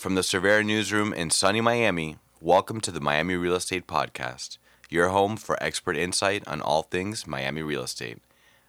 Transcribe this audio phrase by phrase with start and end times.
[0.00, 4.56] From the Cervera newsroom in sunny Miami, welcome to the Miami Real Estate Podcast,
[4.88, 8.16] your home for expert insight on all things Miami real estate.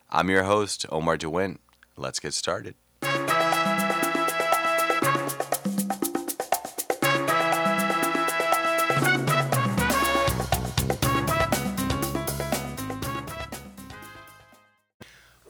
[0.09, 1.59] I'm your host, Omar DeWint.
[1.95, 2.75] Let's get started.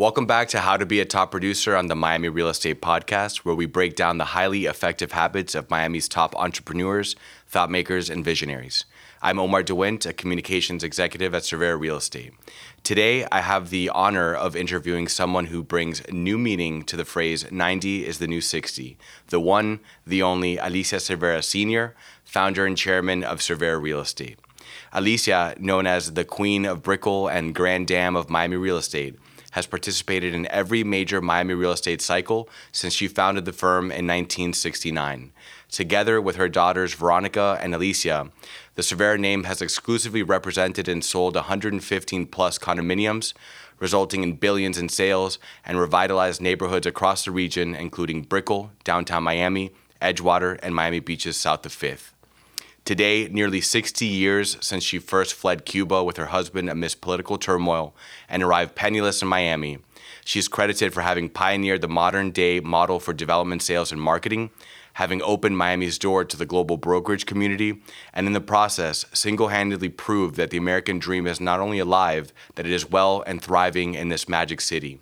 [0.02, 3.46] Welcome back to How to Be a Top Producer on the Miami Real Estate Podcast,
[3.46, 7.16] where we break down the highly effective habits of Miami's top entrepreneurs,
[7.48, 8.86] thought makers, and visionaries.
[9.22, 12.34] I'm Omar DeWint, a communications executive at Cervera Real Estate.
[12.82, 17.52] Today, I have the honor of interviewing someone who brings new meaning to the phrase
[17.52, 23.24] 90 is the new 60, the one, the only Alicia Cervera Sr., founder and chairman
[23.24, 24.40] of Cervera Real Estate.
[24.94, 29.16] Alicia, known as the Queen of Brickell and Grand Dame of Miami Real Estate,
[29.52, 34.08] has participated in every major Miami real estate cycle since she founded the firm in
[34.08, 35.32] 1969.
[35.70, 38.30] Together with her daughters Veronica and Alicia,
[38.76, 43.34] the Cervera name has exclusively represented and sold 115 plus condominiums,
[43.80, 49.72] resulting in billions in sales and revitalized neighborhoods across the region, including Brickell, downtown Miami,
[50.02, 52.14] Edgewater, and Miami Beach's South of Fifth.
[52.84, 57.94] Today, nearly 60 years since she first fled Cuba with her husband amidst political turmoil
[58.28, 59.78] and arrived penniless in Miami,
[60.26, 64.50] she is credited for having pioneered the modern day model for development sales and marketing,
[64.94, 67.84] having opened Miami's door to the global brokerage community,
[68.16, 72.34] and in the process, single handedly proved that the American dream is not only alive,
[72.56, 75.00] that it is well and thriving in this magic city.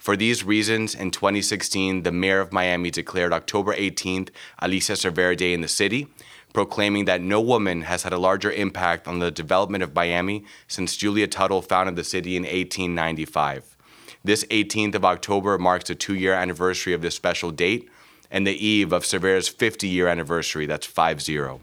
[0.00, 5.52] For these reasons, in 2016, the mayor of Miami declared October 18th Alicia Cervera Day
[5.52, 6.08] in the city,
[6.52, 10.96] proclaiming that no woman has had a larger impact on the development of Miami since
[10.96, 13.76] Julia Tuttle founded the city in 1895.
[14.22, 17.88] This 18th of October marks the two year anniversary of this special date
[18.30, 20.66] and the eve of Cervera's 50 year anniversary.
[20.66, 21.60] That's 5 0.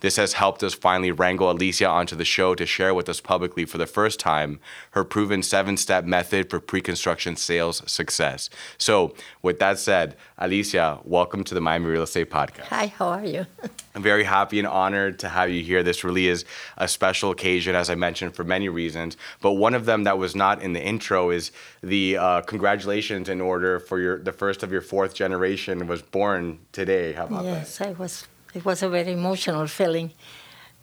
[0.00, 3.64] This has helped us finally wrangle Alicia onto the show to share with us publicly
[3.64, 4.60] for the first time
[4.92, 8.48] her proven seven step method for pre construction sales success.
[8.76, 12.66] So, with that said, Alicia, welcome to the Miami Real Estate Podcast.
[12.66, 13.46] Hi, how are you?
[13.94, 15.82] I'm very happy and honored to have you here.
[15.82, 16.44] This really is
[16.76, 19.16] a special occasion, as I mentioned, for many reasons.
[19.40, 21.50] But one of them that was not in the intro is
[21.82, 26.60] the uh, congratulations in order for your the first of your fourth generation was born
[26.72, 27.12] today.
[27.12, 27.88] How about yes, that?
[27.88, 30.12] I was it was a very emotional feeling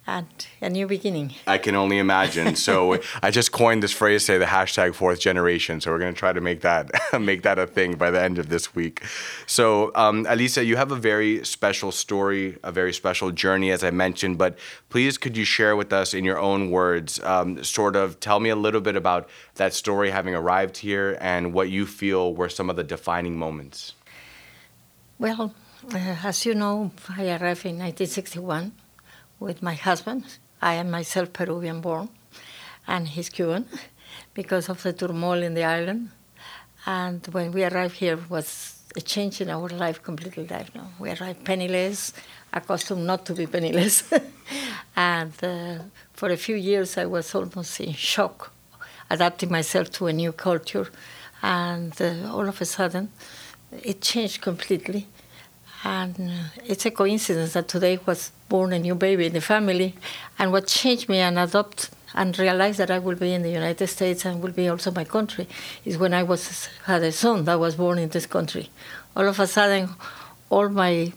[0.08, 0.28] and
[0.62, 1.34] a new beginning.
[1.48, 2.56] I can only imagine.
[2.56, 5.82] So I just coined this phrase, say the hashtag fourth generation.
[5.82, 8.38] So we're going to try to make that make that a thing by the end
[8.38, 9.04] of this week.
[9.48, 13.92] So um, Alicia, you have a very special story, a very special journey, as I
[13.92, 14.38] mentioned.
[14.38, 14.58] But
[14.90, 18.50] please, could you share with us in your own words, um, sort of tell me
[18.50, 22.70] a little bit about that story, having arrived here, and what you feel were some
[22.70, 23.94] of the defining moments.
[25.18, 25.54] Well,
[25.94, 28.72] as you know, I arrived in 1961
[29.40, 30.24] with my husband.
[30.62, 32.10] I am myself Peruvian born,
[32.88, 33.66] and he's Cuban
[34.34, 36.10] because of the turmoil in the island.
[36.86, 40.74] And when we arrived here, was a change in our life, completely life.
[40.74, 42.14] No, we arrived penniless,
[42.54, 44.12] accustomed not to be penniless,
[44.96, 45.80] and uh,
[46.14, 48.52] for a few years I was almost in shock,
[49.10, 50.88] adapting myself to a new culture,
[51.44, 53.10] and uh, all of a sudden,
[53.84, 55.08] it changed completely
[55.86, 59.94] and uh, it's a coincidence that today was born a new baby in the family.
[60.40, 63.88] And what changed me and adopt and realized that I will be in the United
[63.88, 65.48] States and will be also my country
[65.86, 68.70] is when I was had a son that was born in this country.
[69.16, 69.90] All of a sudden,
[70.50, 71.14] all my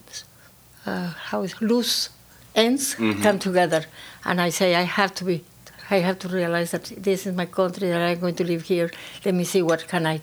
[0.85, 2.11] uh, how is loose
[2.55, 3.23] ends mm-hmm.
[3.23, 3.87] come together,
[4.25, 5.45] and I say I have to be.
[5.91, 8.91] I have to realize that this is my country that I'm going to live here.
[9.25, 10.21] Let me see what can I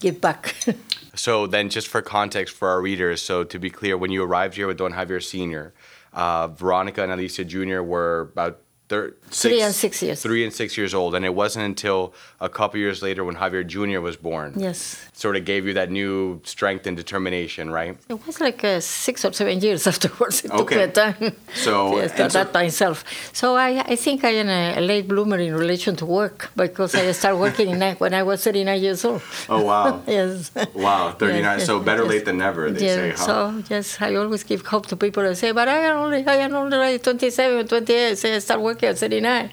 [0.00, 0.54] give back.
[1.16, 4.54] So then, just for context for our readers, so to be clear, when you arrived
[4.54, 5.72] here with Don Javier Senior,
[6.12, 10.22] uh, Veronica and Alicia Junior were about thir- six, three and six years.
[10.22, 13.66] Three and six years old, and it wasn't until a couple years later when Javier
[13.66, 14.00] Jr.
[14.00, 14.54] was born.
[14.56, 15.08] Yes.
[15.12, 17.96] Sort of gave you that new strength and determination, right?
[18.08, 20.44] It was like uh, six or seven years afterwards.
[20.44, 20.86] It okay.
[20.86, 21.36] took me time.
[21.54, 23.04] So yes, that, so, that by itself.
[23.32, 26.94] So I, I think I am a, a, late bloomer in relation to work because
[26.94, 29.22] I started working when I was 39 years old.
[29.48, 30.02] Oh wow.
[30.06, 30.52] yes.
[30.74, 31.42] Wow, 39.
[31.42, 32.10] Yes, so better yes.
[32.10, 32.70] late than never.
[32.70, 33.10] They yeah, say.
[33.10, 33.26] Huh?
[33.26, 35.26] So yes, I always give hope to people.
[35.26, 38.18] I say, but I am only I am only 27, 28.
[38.18, 39.50] Say I start working at 39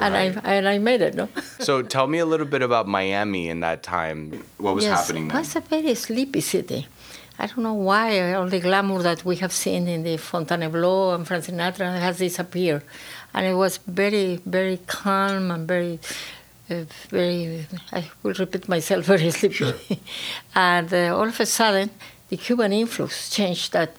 [0.00, 1.14] and I and I made it.
[1.14, 1.28] No.
[1.58, 4.44] so tell me a little bit about Miami in that time.
[4.58, 5.36] What was yes, happening then?
[5.36, 6.86] It was a very sleepy city.
[7.38, 11.26] I don't know why all the glamour that we have seen in the Fontainebleau and
[11.26, 12.82] Frank Sinatra has disappeared,
[13.32, 15.98] and it was very very calm and very.
[16.70, 19.54] Uh, very, I will repeat myself, very sleepy.
[19.54, 19.74] Sure.
[20.54, 21.90] and uh, all of a sudden,
[22.30, 23.94] the Cuban influx changed that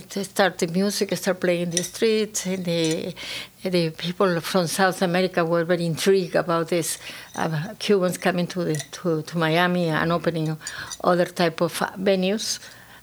[0.00, 2.46] start the music, start playing in the streets.
[2.46, 3.14] And the,
[3.62, 6.98] the people from South America were very intrigued about this
[7.36, 10.56] uh, Cubans coming to, the, to, to Miami and opening
[11.02, 12.58] other type of venues.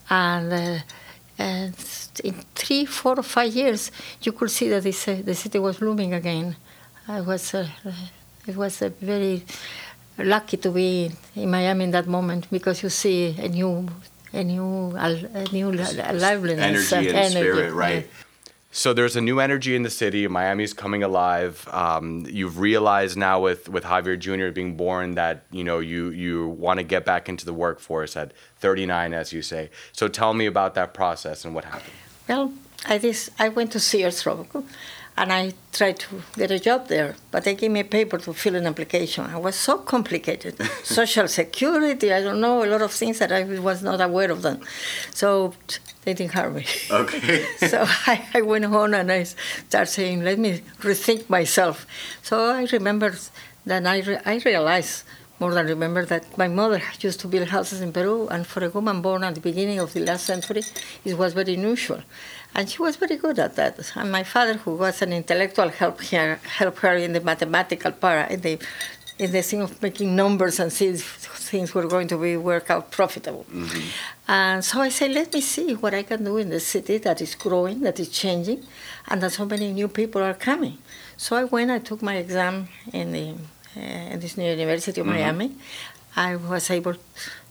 [0.10, 0.80] And, uh,
[1.38, 1.74] and
[2.24, 3.92] in three, four, or five years,
[4.22, 6.56] you could see that this, uh, the city was blooming again.
[7.07, 7.68] I was, uh,
[8.45, 9.44] it was a very
[10.18, 13.88] lucky to be in Miami in that moment because you see a new
[14.33, 18.07] a new a new liveliness energy and energy, spirit right.
[18.74, 20.25] So there's a new energy in the city.
[20.30, 21.68] Miami's coming alive.
[21.72, 26.48] Um, you've realized now with with javier jr being born that you know you you
[26.48, 29.69] want to get back into the workforce at 39 as you say.
[29.92, 31.94] So tell me about that process and what happened.
[32.28, 32.54] Well
[32.88, 34.63] i just i went to sears roebuck
[35.17, 38.33] and I tried to get a job there, but they gave me a paper to
[38.33, 39.29] fill an application.
[39.29, 40.55] It was so complicated.
[40.83, 44.41] Social security, I don't know, a lot of things that I was not aware of
[44.41, 44.61] them.
[45.13, 45.53] So
[46.03, 46.65] they didn't hire me.
[46.89, 47.45] Okay.
[47.57, 51.85] so I, I, went home and I started saying, let me rethink myself.
[52.23, 53.13] So I remember
[53.65, 55.03] that I, re- I realized
[55.41, 58.69] more than remember that my mother used to build houses in Peru, and for a
[58.69, 60.61] woman born at the beginning of the last century,
[61.03, 62.01] it was very unusual.
[62.53, 63.73] And she was very good at that.
[63.95, 68.29] And my father, who was an intellectual, helped her, helped her in the mathematical part,
[68.29, 68.59] in the,
[69.17, 71.03] in the thing of making numbers and see if
[71.51, 73.45] things were going to be work out profitable.
[73.51, 73.87] Mm-hmm.
[74.27, 77.19] And so I said, let me see what I can do in the city that
[77.19, 78.63] is growing, that is changing,
[79.07, 80.77] and that so many new people are coming.
[81.17, 83.35] So I went, I took my exam in the
[83.75, 85.15] uh, in this new University of mm-hmm.
[85.15, 85.56] Miami,
[86.15, 86.95] I was able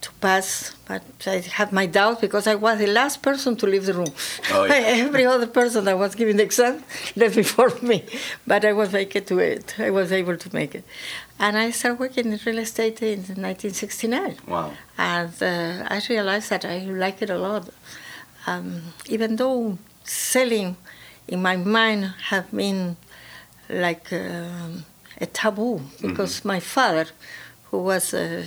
[0.01, 3.87] to pass, but I had my doubts because I was the last person to leave
[3.87, 4.13] the room.
[4.53, 4.75] Oh, yeah.
[5.07, 6.83] Every other person that was giving the exam
[7.17, 8.05] left before me,
[8.47, 9.75] but I was able to it.
[9.79, 10.85] I was able to make it,
[11.39, 14.37] and I started working in real estate in 1969.
[14.47, 14.73] Wow!
[14.99, 17.71] And uh, I realized that I like it a lot,
[18.47, 20.77] um, even though selling,
[21.29, 22.97] in my mind, have been
[23.71, 24.85] like um,
[25.21, 26.49] a taboo because mm-hmm.
[26.49, 27.07] my father
[27.71, 28.45] who was uh,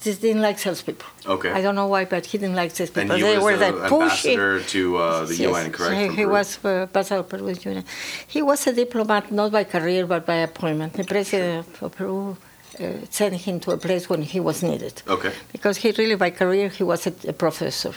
[0.00, 1.08] just didn't like salespeople.
[1.26, 1.50] Okay.
[1.50, 3.12] I don't know why, but he didn't like salespeople.
[3.12, 6.12] And he they were the ambassador to uh, the yes, UN, correct?
[6.12, 7.84] He, he was uh, ambassador the UN.
[8.26, 10.94] He was a diplomat not by career but by appointment.
[10.94, 12.36] The president of Peru
[12.80, 15.02] uh, sent him to a place when he was needed.
[15.08, 15.32] Okay.
[15.52, 17.92] Because he really, by career, he was a, a professor.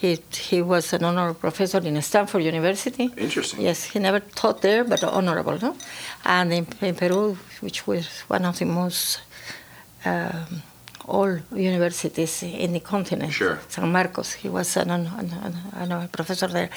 [0.00, 3.10] He, he was an honorary professor in Stanford University.
[3.16, 3.60] Interesting.
[3.60, 5.76] Yes, he never taught there, but honorable, no?
[6.24, 9.20] And in, in Peru, which was one of the most
[10.06, 10.62] um,
[11.06, 13.32] all universities in the continent.
[13.32, 13.58] Sure.
[13.68, 16.70] San Marcos, he was an, an, an, an professor there.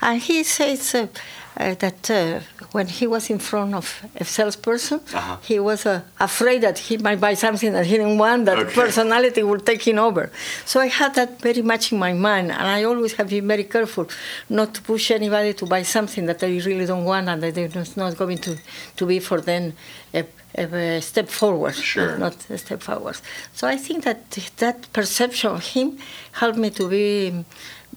[0.00, 1.06] And he says uh,
[1.56, 2.40] uh, that uh,
[2.72, 5.36] when he was in front of a salesperson, uh-huh.
[5.42, 8.74] he was uh, afraid that he might buy something that he didn't want, that okay.
[8.74, 10.30] personality would take him over.
[10.64, 13.64] So I had that very much in my mind, and I always have been very
[13.64, 14.06] careful
[14.48, 17.96] not to push anybody to buy something that they really don't want and that it's
[17.96, 18.56] not going to,
[18.96, 19.72] to be for them
[20.14, 20.24] a
[20.54, 22.16] a step forward, sure.
[22.18, 23.16] not a step forward.
[23.52, 25.98] So I think that that perception of him
[26.32, 27.44] helped me to be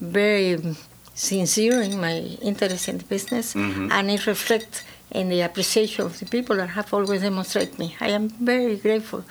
[0.00, 0.58] very
[1.14, 3.90] sincere in my interest in the business, mm-hmm.
[3.90, 7.96] and it reflects in the appreciation of the people that have always demonstrated me.
[8.00, 9.24] I am very grateful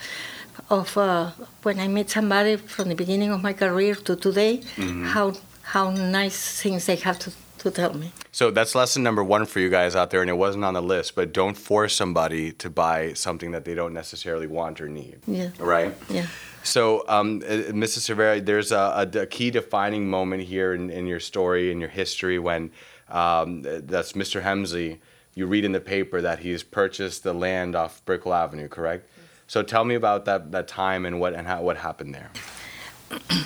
[0.69, 1.31] of uh,
[1.63, 5.05] when I meet somebody from the beginning of my career to today, mm-hmm.
[5.05, 5.33] how
[5.63, 8.11] how nice things they have to to tell me.
[8.31, 10.81] So that's lesson number one for you guys out there, and it wasn't on the
[10.81, 15.19] list, but don't force somebody to buy something that they don't necessarily want or need.
[15.27, 15.49] Yeah.
[15.59, 15.93] Right?
[16.09, 16.27] Yeah.
[16.63, 18.09] So, um, uh, Mrs.
[18.09, 21.89] Cervera, there's a, a, a, key defining moment here in, in, your story, in your
[21.89, 22.71] history, when
[23.09, 24.41] um, that's Mr.
[24.41, 25.01] Helmsley.
[25.33, 29.09] You read in the paper that he's purchased the land off Brickell Avenue, correct?
[29.47, 32.29] So, tell me about that, that time and what and how, what happened there.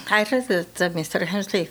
[0.10, 1.25] I read that Mr.
[1.25, 1.69] Helmsley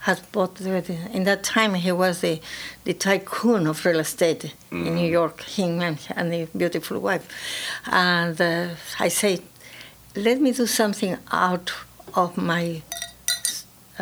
[0.00, 2.40] has bought the, in that time he was the,
[2.84, 4.76] the tycoon of real estate mm-hmm.
[4.76, 5.12] in New mm-hmm.
[5.12, 7.28] York, him and, and the beautiful wife.
[7.86, 8.68] And uh,
[8.98, 9.40] I say,
[10.16, 11.72] let me do something out
[12.14, 12.82] of my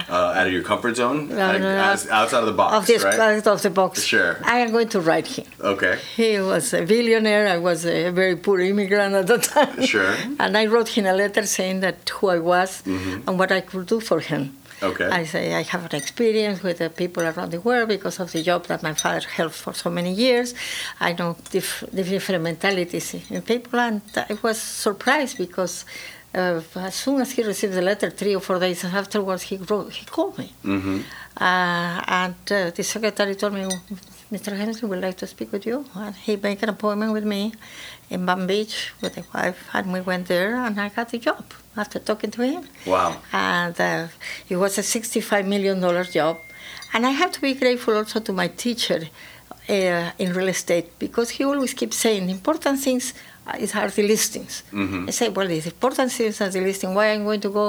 [0.08, 3.18] uh, out of your comfort zone, like, outside of the box, of this, right?
[3.18, 4.04] Out of the box.
[4.04, 4.38] Sure.
[4.44, 5.46] I am going to write him.
[5.60, 5.98] Okay.
[6.16, 7.48] He was a billionaire.
[7.48, 9.84] I was a very poor immigrant at the time.
[9.84, 10.14] Sure.
[10.38, 13.28] And I wrote him a letter saying that who I was mm-hmm.
[13.28, 14.56] and what I could do for him.
[14.82, 15.06] Okay.
[15.06, 18.42] I say I have an experience with the people around the world because of the
[18.42, 20.54] job that my father held for so many years.
[21.00, 21.60] I know the
[21.94, 25.84] different mentalities in people, and I was surprised because
[26.34, 29.92] uh, as soon as he received the letter, three or four days afterwards, he wrote,
[29.92, 31.00] he called me, mm-hmm.
[31.42, 33.66] uh, and uh, the secretary told me,
[34.30, 34.54] Mr.
[34.56, 37.52] Henderson would like to speak with you, and he made an appointment with me
[38.10, 41.44] in Palm Beach with the wife, and we went there, and I got the job
[41.78, 42.62] after talking to him.
[42.86, 43.10] Wow!
[43.32, 44.08] And uh,
[44.48, 46.36] it was a sixty-five million dollar job,
[46.94, 49.00] And I have to be grateful also to my teacher
[49.68, 53.14] uh, in real estate because he always keeps saying important things
[53.58, 54.62] is are the listings.
[55.08, 56.90] I say, well, the important things are the listing.
[56.94, 57.66] Why I'm going to go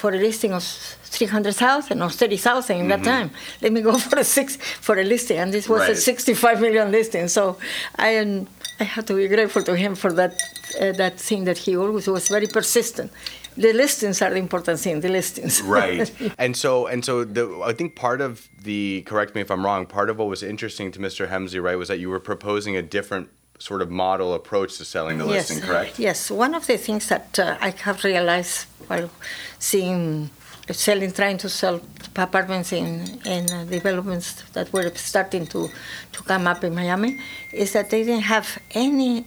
[0.00, 3.30] for a listing of 300,000 or 30,000 in that time?
[3.62, 5.96] Let me go for a six for a listing, and this was a Right.
[5.96, 7.28] 65 million listing.
[7.28, 7.56] So
[7.96, 8.46] I am.
[8.80, 10.34] I have to be grateful to him for that
[10.80, 13.10] uh, that thing that he always was very persistent.
[13.56, 15.00] The listings are the important thing.
[15.00, 15.60] The listings.
[15.78, 19.64] right and so and so the i think part of the correct me if i'm
[19.64, 22.76] wrong part of what was interesting to mr helmsley right was that you were proposing
[22.76, 26.78] a different sort of model approach to selling the listing correct Yes, one of the
[26.78, 29.10] things that uh, I have realized while
[29.58, 30.30] seeing
[30.74, 31.80] selling, trying to sell
[32.16, 35.68] apartments in in uh, developments that were starting to
[36.12, 37.18] to come up in Miami,
[37.52, 39.24] is that they didn't have any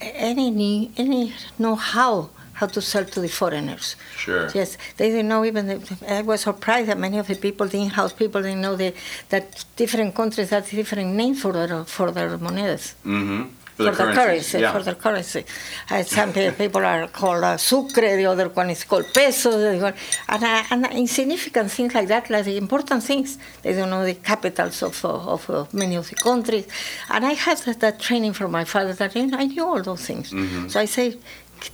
[0.00, 3.96] any any know-how how to sell to the foreigners.
[4.16, 4.48] Sure.
[4.54, 5.66] Yes, they didn't know even.
[5.66, 5.78] The,
[6.08, 8.94] I was surprised that many of the people, the in-house people, didn't know the,
[9.30, 14.16] that different countries have different names for their for their monedas mm-hmm for, the currencies,
[14.16, 14.72] currency, yeah.
[14.72, 15.44] for the currency.
[15.90, 19.94] Uh, some pe- people are called uh, sucre, the other one is called peso, the
[20.28, 23.38] and, uh, and insignificant things like that, like the important things.
[23.62, 26.66] They don't know the capitals of, of uh, many of the countries.
[27.08, 30.04] And I had that, that training from my father that I I knew all those
[30.06, 30.30] things.
[30.30, 30.68] Mm-hmm.
[30.68, 31.16] So I say,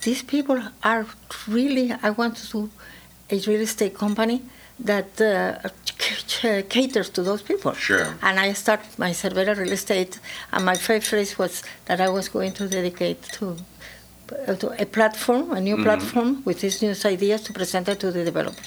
[0.02, 1.07] these people are
[1.47, 2.71] really, I want to do
[3.31, 4.43] a real estate company
[4.78, 5.69] that uh,
[6.68, 7.72] caters to those people.
[7.74, 8.14] Sure.
[8.22, 10.18] And I started my Cervera real estate,
[10.52, 13.56] and my first phrase was that I was going to dedicate to,
[14.46, 15.84] uh, to a platform, a new Mm-hmm.
[15.84, 18.62] platform with these new ideas to present it to the developer.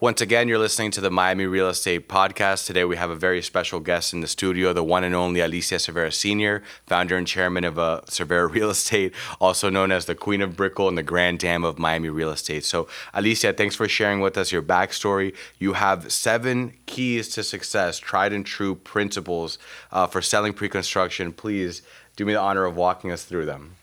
[0.00, 2.66] Once again, you're listening to the Miami Real Estate Podcast.
[2.66, 5.74] Today, we have a very special guest in the studio, the one and only Alicia
[5.74, 10.40] Cervera Sr., founder and chairman of uh, Cervera Real Estate, also known as the Queen
[10.40, 12.64] of Brickell and the Grand Dam of Miami Real Estate.
[12.64, 15.34] So, Alicia, thanks for sharing with us your backstory.
[15.58, 19.58] You have seven keys to success, tried and true principles
[19.90, 21.32] uh, for selling pre construction.
[21.32, 21.82] Please
[22.14, 23.74] do me the honor of walking us through them.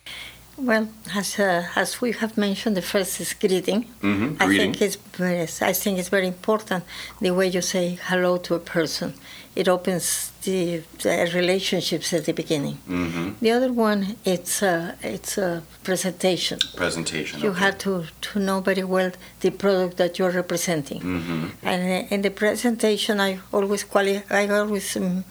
[0.57, 3.85] Well, as, uh, as we have mentioned, the first is greeting.
[4.01, 4.71] Mhm, I greeting.
[4.73, 6.83] think it's very, I think it's very important
[7.19, 9.13] the way you say hello to a person.
[9.55, 12.77] It opens the, the relationships at the beginning.
[12.87, 13.29] Mm-hmm.
[13.41, 16.57] The other one, it's uh, it's a presentation.
[16.75, 17.41] Presentation.
[17.41, 17.59] You okay.
[17.65, 19.11] have to, to know very well
[19.41, 21.01] the product that you're representing.
[21.01, 21.51] Mhm.
[21.63, 25.23] And in the presentation, I always quali- I always um,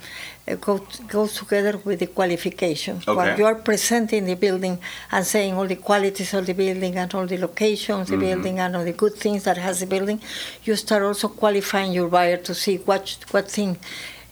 [0.61, 0.75] go
[1.09, 2.95] goes together with the qualification.
[3.09, 3.15] Okay.
[3.17, 4.79] When you are presenting the building
[5.13, 8.21] and saying all the qualities of the building and all the locations, Mm-hmm.
[8.21, 10.19] the building and all the good things that has the building,
[10.65, 13.77] you start also qualifying your buyer to see what what thing.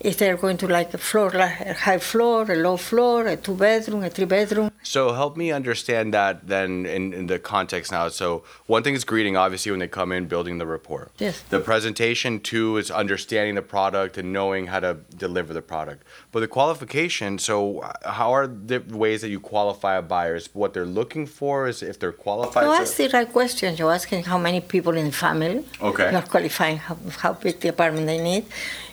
[0.02, 3.36] If they're going to like a floor, like a high floor, a low floor, a
[3.36, 4.72] two bedroom, a three bedroom.
[4.82, 8.08] So help me understand that then in, in the context now.
[8.08, 11.12] So one thing is greeting, obviously, when they come in, building the rapport.
[11.18, 11.40] Yes.
[11.50, 16.02] The presentation, two, is understanding the product and knowing how to deliver the product.
[16.32, 20.34] But the qualification, so how are the ways that you qualify a buyer?
[20.34, 21.68] Is what they're looking for?
[21.68, 22.64] Is if they're qualified?
[22.64, 23.78] You to- ask the right questions.
[23.78, 25.64] You're asking how many people in the family.
[25.80, 26.10] Okay.
[26.10, 28.46] You're qualifying how, how big the apartment they need.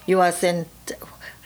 [0.09, 0.65] You ask them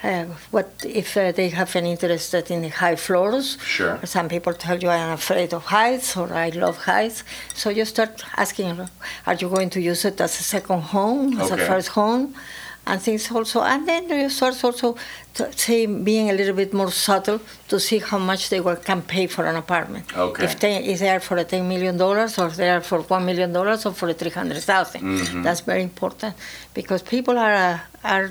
[0.04, 0.70] uh, what
[1.02, 3.58] if uh, they have an interest in high floors.
[3.78, 4.00] Sure.
[4.16, 7.24] Some people tell you I'm afraid of heights or I love heights.
[7.62, 8.68] So you start asking,
[9.28, 11.64] are you going to use it as a second home, as Okay.
[11.64, 12.26] a first home?
[12.86, 14.98] And things also, and then you start also
[15.36, 19.26] to say being a little bit more subtle to see how much they can pay
[19.28, 20.06] for an apartment.
[20.16, 20.44] Okay.
[20.44, 23.54] If they is there for a ten million dollars, or they are for one million
[23.54, 24.62] dollars, or for a three hundred
[25.44, 26.36] That's very important
[26.74, 28.28] because people are uh, are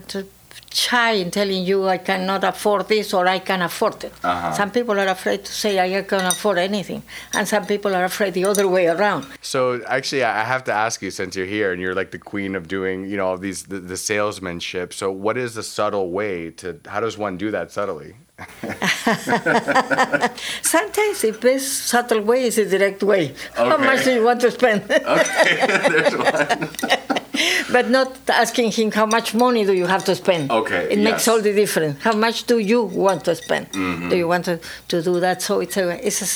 [0.92, 4.12] in telling you I cannot afford this or I can afford it.
[4.22, 4.52] Uh-huh.
[4.52, 7.02] Some people are afraid to say I can afford anything,
[7.34, 9.26] and some people are afraid the other way around.
[9.40, 12.54] So actually, I have to ask you since you're here and you're like the queen
[12.54, 14.92] of doing, you know, all these the, the salesmanship.
[14.92, 16.80] So what is the subtle way to?
[16.86, 18.16] How does one do that subtly?
[20.62, 23.34] Sometimes the best subtle way is the direct way.
[23.54, 24.82] How much do you want to spend?
[24.90, 26.68] Okay, there's one.
[27.72, 30.50] but not asking him how much money do you have to spend.
[30.50, 32.02] Okay, It makes all the difference.
[32.02, 33.70] How much do you want to spend?
[33.72, 34.08] Mm-hmm.
[34.10, 35.40] Do you want to, to do that?
[35.42, 36.28] So it's a it's a,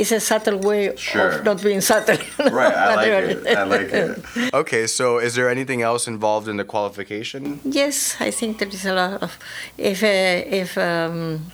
[0.00, 1.30] it's a subtle way Sure.
[1.30, 2.18] of not being subtle.
[2.38, 3.56] Right, I like it.
[3.56, 4.54] I like it.
[4.54, 7.60] Okay, so is there anything else involved in the qualification?
[7.64, 9.38] Yes, I think there is a lot of.
[9.76, 11.50] If uh, if um,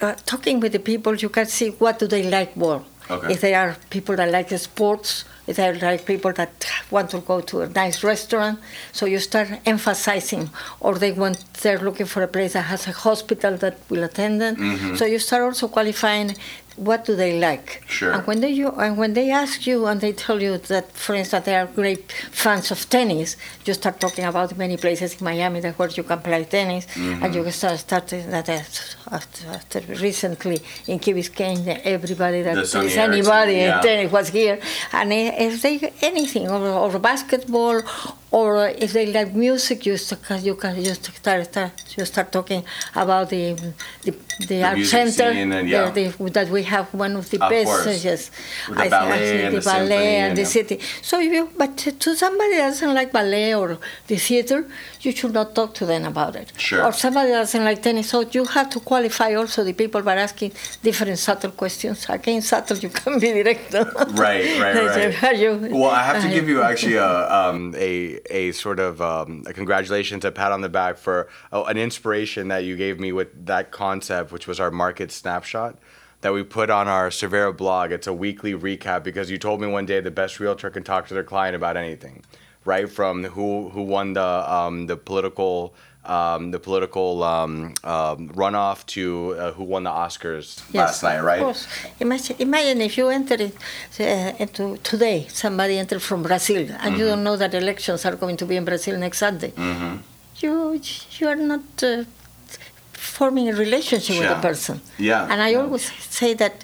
[0.00, 2.82] uh, talking with the people, you can see what do they like more.
[3.10, 3.32] Okay.
[3.32, 7.40] If they are people that like sports, they are like people that want to go
[7.40, 8.58] to a nice restaurant,
[8.92, 10.50] so you start emphasizing,
[10.80, 14.40] or they want they're looking for a place that has a hospital that will attend
[14.40, 14.56] them.
[14.56, 14.96] Mm-hmm.
[14.96, 16.36] So you start also qualifying
[16.76, 17.82] what do they like?
[17.88, 18.12] Sure.
[18.12, 21.14] And when they you and when they ask you and they tell you that, for
[21.14, 25.60] instance, they are great fans of tennis, you start talking about many places in Miami
[25.60, 27.22] that where you can play tennis, Mm-hmm.
[27.22, 33.54] and you start starting that after, after recently in Key Biscayne, everybody that is anybody
[33.54, 33.76] yeah.
[33.76, 34.58] in tennis was here,
[34.92, 37.82] and if they anything or, or basketball
[38.36, 42.62] or if they like music, you start, you can just start, start you start talking
[42.94, 43.44] about the
[44.04, 44.12] the,
[44.50, 45.90] the, art center and, yeah.
[45.90, 48.04] the, the, that we have one of the Of best course.
[48.04, 48.30] yes
[48.68, 50.76] the I ballet and the, the ballet and, and, the city.
[51.08, 54.58] So if you but to somebody that doesn't like ballet or the theater,
[55.00, 56.48] you should not talk to them about it.
[56.58, 56.84] Sure.
[56.84, 60.16] Or somebody that doesn't like tennis, so you have to qualify also the people by
[60.16, 60.52] asking
[60.82, 62.04] different subtle questions.
[62.08, 63.72] Again, subtle, you can be direct.
[63.72, 65.38] Right, right, right.
[65.38, 69.44] You, Well, I have to give you actually a um, a a sort of um,
[69.46, 73.12] a congratulations, a pat on the back for oh, an inspiration that you gave me
[73.12, 75.78] with that concept, which was our market snapshot
[76.20, 77.92] that we put on our Cervera blog.
[77.92, 81.06] It's a weekly recap because you told me one day the best realtor can talk
[81.08, 82.24] to their client about anything,
[82.64, 82.88] right?
[82.88, 85.74] From who who won the um, the political.
[86.08, 89.02] Um, the political um, um, runoff to
[89.38, 91.40] uh, who won the Oscars last night, right?
[91.40, 91.66] Of course.
[92.00, 93.54] Imagine, imagine if you enter it,
[94.00, 96.96] uh, into today, somebody entered from Brazil, and Mm-hmm.
[96.98, 99.52] you don't know that elections are going to be in Brazil next Sunday.
[100.42, 100.80] You
[101.18, 102.04] you are not uh,
[102.92, 104.34] forming a relationship with Yeah.
[104.34, 104.80] the person.
[104.98, 105.30] Yeah.
[105.30, 106.54] And I always say that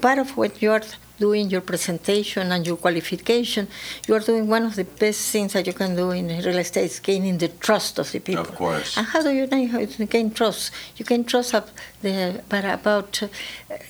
[0.00, 0.82] part of what you are
[1.18, 3.68] doing your presentation and your qualification,
[4.06, 6.84] you are doing one of the best things that you can do in real estate
[6.84, 8.42] is gaining the trust of the people.
[8.42, 8.96] Of course.
[8.96, 10.72] And how do you know how to gain trust?
[10.96, 11.54] You gain trust
[12.02, 13.28] the, but about uh,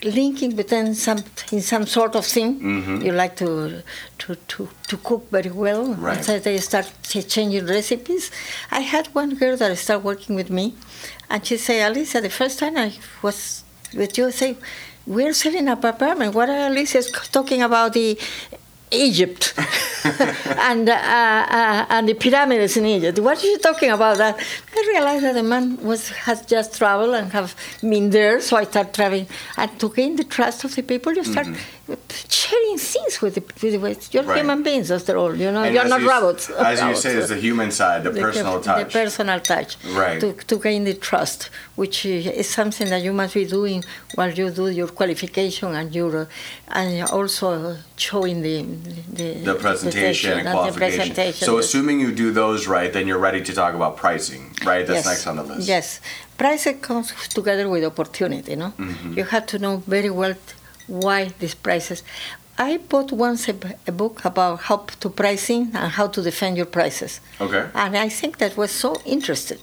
[0.03, 1.19] linking between some
[1.53, 2.61] in some sort of thing.
[2.61, 3.03] Mm-hmm.
[3.03, 3.83] You like to,
[4.19, 5.95] to, to, to cook very well.
[5.95, 6.17] Right.
[6.17, 8.31] And so they start changing recipes.
[8.71, 10.75] I had one girl that started working with me,
[11.29, 12.93] and she said, "Alisa, the first time I
[13.23, 13.65] was
[13.95, 14.57] with you, I say,
[15.07, 16.35] we're selling an apartment.
[16.35, 18.19] What are Alicia's talking about the
[18.93, 19.53] Egypt
[20.05, 23.19] and uh, uh, and the pyramids in Egypt.
[23.19, 24.19] What are you talking about?
[24.19, 28.57] That I realized that the man was has just traveled and have been there, so
[28.57, 29.27] I start traveling
[29.57, 31.13] and to gain the trust of the people.
[31.15, 31.49] You start
[32.19, 34.23] sharing things with the with the with- you're.
[34.25, 34.39] Right.
[34.39, 35.35] human beings after all.
[35.35, 36.51] You know, And you're not you, robots.
[36.51, 38.87] As you say, it's the human side, the, personal touch.
[38.93, 39.77] The personal touch.
[40.03, 40.19] Right.
[40.21, 43.85] To, to gain the trust, which is something that you must be doing
[44.17, 46.29] while you do your qualification and your,
[46.69, 48.57] and also showing the
[49.21, 50.99] the, the presentation and the qualification.
[50.99, 51.47] presentation.
[51.47, 54.85] So, assuming you do those right, then you're ready to talk about pricing, right?
[54.87, 55.07] That's yes.
[55.07, 55.69] next on the list.
[55.69, 56.01] Yes,
[56.37, 58.57] price comes together with opportunity.
[58.57, 59.13] No, Mm-hmm.
[59.19, 60.35] you have to know very well
[60.87, 62.03] why these prices.
[62.59, 67.21] I bought once a book about how to pricing and how to defend your prices.
[67.39, 67.69] Okay.
[67.75, 69.59] And I think that was so interesting.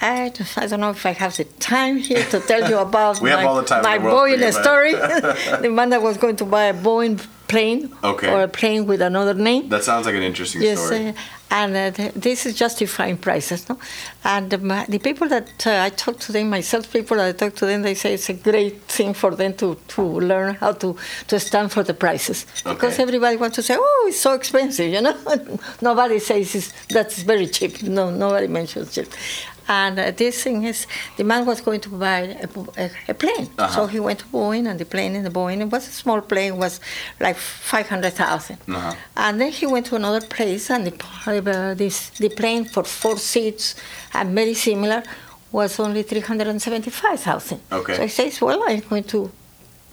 [0.00, 3.30] I, I don't know if I have the time here to tell you about my,
[3.30, 4.92] have all the time in my the world for Boeing you, story.
[5.62, 8.30] the man that was going to buy a Boeing plane Okay.
[8.30, 9.68] or a plane with another name.
[9.70, 11.08] That sounds like an interesting Yes, story.
[11.08, 11.12] uh,
[11.50, 13.78] and uh, th- this is justifying prices, no?
[14.22, 17.32] And um, uh, the people that uh, I talk to them, myself, people that I
[17.32, 20.72] talk to them, they say it's a great thing for them to, to learn how
[20.72, 20.94] to,
[21.28, 22.44] to stand for the prices.
[22.64, 25.16] Because everybody wants to say, oh, it's so expensive, you know?
[25.80, 27.82] nobody says that it's, that's very cheap.
[27.82, 29.08] No, nobody mentions cheap.
[29.68, 33.48] And uh, this thing is, the man was going to buy a, a, a plane.
[33.58, 33.68] Uh-huh.
[33.68, 36.20] So he went to Boeing, and the plane in the Boeing, it was a small
[36.20, 36.80] plane, was
[37.20, 38.58] like 500,000.
[38.68, 38.94] Uh-huh.
[39.16, 40.94] And then he went to another place, and the,
[41.26, 43.74] uh, this, the plane for four seats
[44.14, 45.02] and very similar
[45.52, 47.60] was only 375,000.
[47.72, 47.94] Okay.
[47.94, 49.30] So he says, well, I'm going to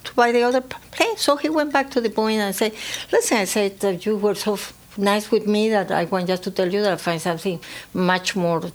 [0.06, 1.16] to buy the other plane.
[1.16, 2.72] So he went back to the Boeing and said,
[3.12, 6.42] listen, I said that you were so f- nice with me that I want just
[6.44, 7.60] to tell you that I find something
[7.94, 8.70] much more, uh,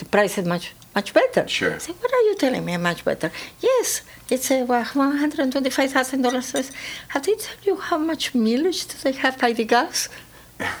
[0.00, 1.46] the price is much much better.
[1.46, 1.74] Sure.
[1.74, 3.30] I said, what are you telling me much better?
[3.60, 6.70] Yes, it's a $125,000.
[7.08, 10.08] Have they told you how much mileage do they have by the gas?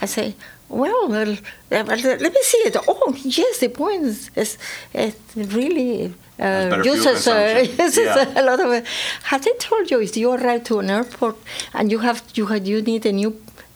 [0.02, 0.34] I say,
[0.68, 1.36] well, well,
[1.70, 2.76] let me see it.
[2.88, 4.58] Oh, yes, the point is, is
[4.92, 8.40] it really uh, uses, uh, uses Yeah.
[8.40, 8.84] a lot of it.
[9.24, 11.36] Have they told you if you arrive to an airport
[11.74, 13.30] and you have you had you need a new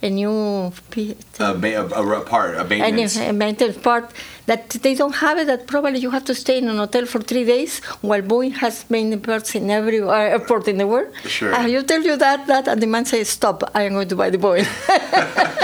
[0.05, 3.17] a new A, a, a part, a a, maintenance.
[3.17, 4.13] a maintenance part
[4.47, 7.21] that they don't have it that probably you have to stay in an hotel for
[7.21, 11.09] three days while Boeing has maintenance parts in every uh, airport in the world.
[11.27, 11.55] Sure.
[11.55, 14.17] And you tell you that that and the man says stop I am going to
[14.17, 14.69] buy the Boeing.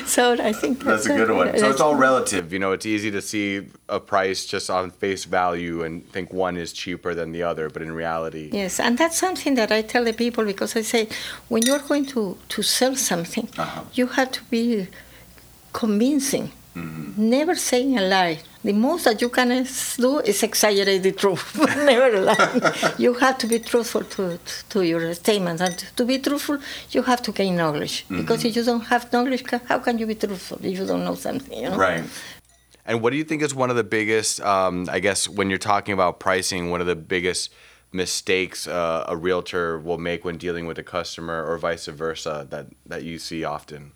[0.06, 1.56] so I think That's a good one.
[1.58, 2.52] So it's all relative.
[2.52, 6.56] You know, it's easy to see a price just on face value and think one
[6.56, 10.04] is cheaper than the other, but in reality, Yes, and that's something that I tell
[10.04, 11.08] the people because I say
[11.48, 13.82] when you're going to, to sell something, Uh-huh.
[13.94, 14.88] you have to be
[15.72, 16.50] convincing
[17.16, 18.40] never saying a lie.
[18.64, 19.48] The most that you can
[19.96, 22.94] do is exaggerate the truth, never lie.
[22.98, 24.38] you have to be truthful to,
[24.70, 26.58] to your statements, and to be truthful,
[26.90, 28.04] you have to gain knowledge.
[28.08, 31.14] Because if you don't have knowledge, how can you be truthful if you don't know
[31.14, 31.56] something?
[31.56, 31.76] You know?
[31.76, 32.04] Right.
[32.84, 35.58] And what do you think is one of the biggest, um, I guess, when you're
[35.58, 37.52] talking about pricing, one of the biggest
[37.92, 42.66] mistakes uh, a realtor will make when dealing with a customer or vice versa that,
[42.86, 43.92] that you see often?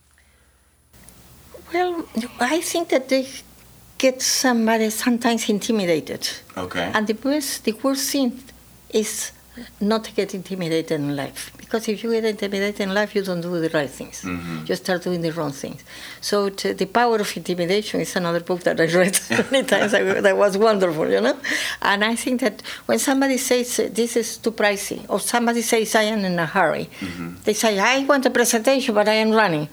[1.72, 2.04] Well,
[2.40, 3.26] I think that they
[3.98, 6.28] get somebody sometimes intimidated.
[6.56, 6.90] Okay.
[6.94, 8.40] And the worst, the worst thing
[8.90, 9.32] is
[9.80, 11.52] not to get intimidated in life.
[11.58, 14.22] Because if you get intimidated in life, you don't do the right things.
[14.22, 14.64] Mm-hmm.
[14.66, 15.82] You start doing the wrong things.
[16.20, 19.18] So to, the power of intimidation is another book that I read
[19.50, 19.92] many times.
[19.92, 21.38] that was wonderful, you know.
[21.80, 25.94] And I think that when somebody says uh, this is too pricey, or somebody says
[25.94, 27.36] I am in a hurry, Mm-hmm.
[27.44, 29.68] they say I want a presentation, but I am running.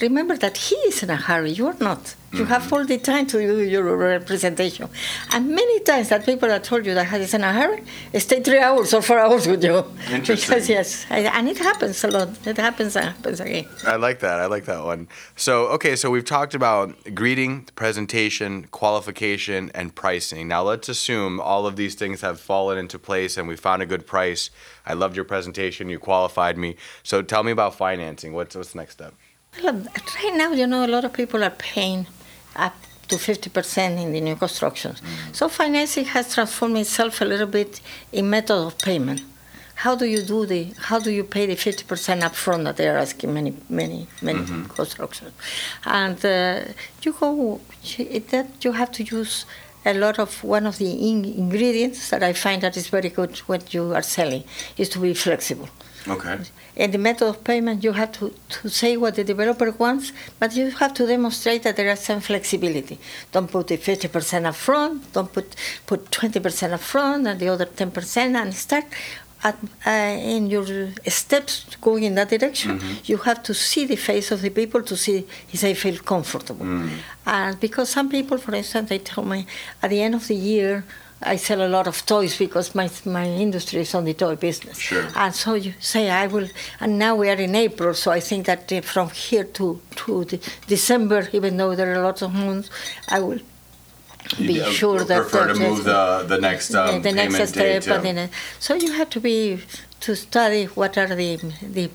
[0.00, 1.52] Remember that he is in a hurry.
[1.52, 2.14] You are not.
[2.32, 2.48] You mm-hmm.
[2.48, 4.88] have all the time to do your representation.
[5.30, 7.84] And many times that people that told you that he's in a hurry
[8.18, 9.84] stay three hours or four hours with you.
[10.10, 10.48] Interesting.
[10.48, 12.30] Because yes, and it happens a lot.
[12.44, 13.68] It happens and happens again.
[13.86, 14.40] I like that.
[14.40, 15.06] I like that one.
[15.36, 20.48] So, okay, so we've talked about greeting, presentation, qualification, and pricing.
[20.48, 23.86] Now, let's assume all of these things have fallen into place and we found a
[23.86, 24.50] good price.
[24.84, 25.88] I loved your presentation.
[25.88, 26.74] You qualified me.
[27.04, 28.32] So, tell me about financing.
[28.32, 29.14] What's what's the next step?
[29.62, 32.06] Well, right now, you know, a lot of people are paying
[32.56, 32.74] up
[33.08, 35.00] to 50% in the new constructions.
[35.32, 37.80] So financing has transformed itself a little bit
[38.12, 39.22] in method of payment.
[39.76, 40.72] How do you do the?
[40.78, 45.32] How do you pay the 50% upfront that they are asking many, many, many constructions?
[45.84, 46.60] And uh,
[47.02, 47.60] you go
[48.30, 49.46] that you have to use
[49.84, 53.38] a lot of one of the in- ingredients that I find that is very good
[53.40, 54.44] when you are selling
[54.76, 55.68] is to be flexible.
[56.06, 56.38] Okay.
[56.76, 60.54] In the method of payment, you have to, to say what the developer wants, but
[60.54, 62.98] you have to demonstrate that there is some flexibility.
[63.32, 67.64] Don't put the 50% up front, don't put, put 20% up front and the other
[67.64, 68.84] 10%, and start
[69.44, 69.90] at, uh,
[70.34, 70.66] in your
[71.06, 72.80] steps going in that direction.
[73.04, 76.66] You have to see the face of the people to see if they feel comfortable.
[77.26, 79.46] And because some people, for instance, they tell me
[79.82, 80.84] at the end of the year,
[81.26, 84.78] I sell a lot of toys because my my industry is on the toy business.
[84.78, 85.06] Sure.
[85.14, 86.48] And so you say I will,
[86.80, 90.24] and now we are in April, so I think that uh, from here to to
[90.24, 92.68] the December, even though there are lots of months,
[93.08, 93.40] I will
[94.38, 97.82] be sure that prefer to move the the next um, the next step.
[97.82, 97.88] date.
[97.88, 99.60] uh, so you have to be
[100.00, 101.90] to study what are the the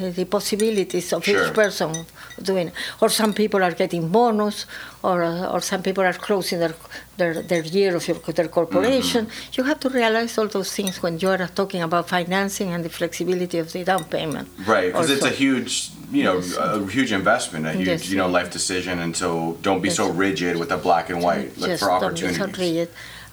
[0.00, 1.46] the possibilities of Sure.
[1.46, 2.06] each person
[2.42, 4.66] doing, or some people are getting bonus,
[5.08, 6.74] or uh, or some people are closing their
[7.20, 9.22] their, their year of your, their corporation.
[9.26, 9.54] Mm-hmm.
[9.56, 12.92] You have to realize all those things when you are talking about financing and the
[13.00, 14.46] flexibility of the down payment.
[14.72, 15.72] Right, because it's a huge,
[16.18, 16.56] you know, Yes.
[16.56, 19.28] a huge investment, a huge, Yes, you know, life decision, and so
[19.66, 21.48] don't be so rigid with the black and white.
[21.60, 22.88] Look Yes, for don't be so rigid.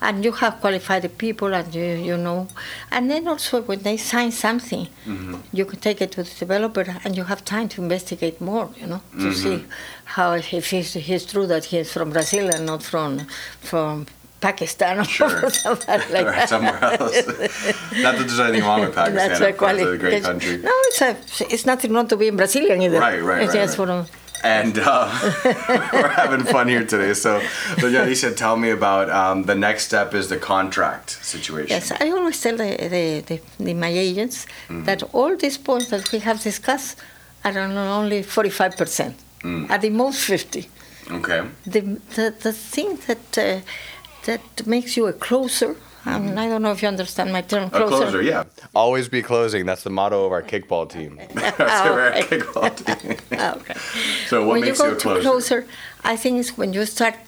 [0.07, 2.39] And you have qualified the people, and you, you know.
[2.95, 5.35] And then also, when they sign something, Mm-hmm.
[5.59, 8.87] you can take it to the developer, and you have time to investigate more, you
[8.91, 9.43] know, to Mm-hmm.
[9.43, 9.57] see
[10.15, 13.27] how if he's, he's true that he's from Brazil and not from
[13.59, 14.05] from
[14.41, 15.49] Pakistan or Sure.
[15.65, 16.49] something like or that.
[16.49, 17.15] somewhere else.
[18.05, 19.39] Not that there's anything wrong with Pakistan.
[19.39, 20.57] That's course, it's a great country.
[20.57, 21.15] No, it's a,
[21.53, 22.99] it's nothing wrong to be in Brazilian either.
[22.99, 24.09] Right, right, It's right, just right.
[24.43, 25.07] And uh,
[25.93, 27.13] we're having fun here today.
[27.13, 27.41] So,
[27.77, 31.69] Doña tell me about um, the next step is the contract situation.
[31.69, 36.17] Yes, I always tell the, the, the, my agents that all these points that we
[36.19, 36.97] have discussed
[37.45, 39.13] are on only 45%,
[39.69, 40.67] at the most 50.
[41.11, 41.41] Okay.
[41.65, 41.81] The,
[42.15, 43.59] the, the thing that, uh,
[44.25, 47.85] that makes you a closer, and I don't know if you understand my term, A
[47.85, 48.45] closer, yeah.
[48.73, 49.65] Always be closing.
[49.65, 51.19] That's the motto of our kickball team.
[51.33, 52.37] That's our okay.
[52.39, 53.17] kickball team.
[53.39, 53.75] Okay.
[54.27, 55.21] So, what when makes you you, go a to closer?
[55.21, 55.67] closer,
[56.03, 57.19] I think it's when you start g-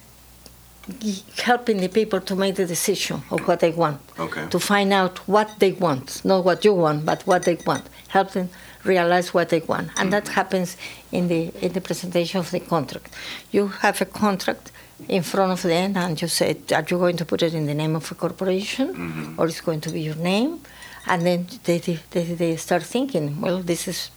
[1.42, 4.00] helping the people to make the decision of what they want.
[4.18, 4.46] Okay.
[4.50, 7.88] To find out what they want, not what you want, but what they want.
[8.08, 8.48] Help them
[8.84, 10.34] realize what they want, and that Mm-hmm.
[10.34, 10.76] happens
[11.10, 13.12] in the in the presentation of the contract.
[13.50, 14.72] You have a contract
[15.08, 17.74] in front of them, and you say, "Are you going to put it in the
[17.74, 19.40] name of a corporation, Mm-hmm.
[19.40, 20.60] or it's going to be your name?"
[21.06, 24.10] And then they, they, they start thinking, "Well, this is."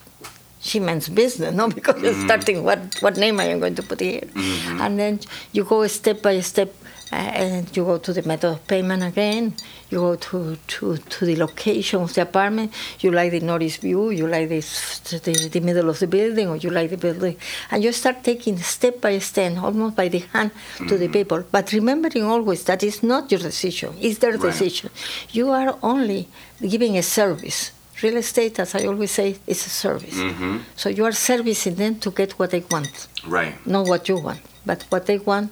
[0.67, 1.69] Siemens business, no?
[1.69, 2.25] Because you're mm-hmm.
[2.25, 4.21] starting what, what name I am going to put here.
[4.21, 4.81] Mm-hmm.
[4.81, 5.19] And then
[5.51, 6.73] you go step by step
[7.11, 9.53] uh, and you go to the method of payment again.
[9.89, 12.73] You go to, to, to the location of the apartment.
[12.99, 16.57] You like the northeast view, you like this, the, the middle of the building, or
[16.57, 17.37] you like the building.
[17.71, 21.13] And you start taking step by step, almost by the hand, to the mm-hmm.
[21.13, 21.43] people.
[21.49, 24.41] But remembering always that it's not your decision, it's their Right.
[24.51, 24.89] decision.
[25.31, 26.27] You are only
[26.61, 27.71] giving a service.
[28.03, 30.13] Real estate, as I always say, is a service.
[30.15, 30.61] Mhm.
[30.75, 33.55] So you are servicing them to get what they want, Right.
[33.65, 34.41] not what you want.
[34.65, 35.49] but what they want,